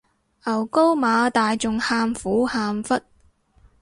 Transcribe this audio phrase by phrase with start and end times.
[0.47, 2.95] 牛高馬大仲喊苦喊忽